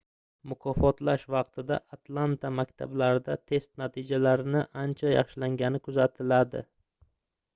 mukofotlash 0.51 1.23
vaqtida 1.33 1.75
atlanta 1.97 2.51
maktablarida 2.61 3.35
test 3.51 3.71
natijalarining 3.83 4.65
ancha 4.85 5.11
yaxshilangani 5.15 5.83
kuzatildi 5.89 6.65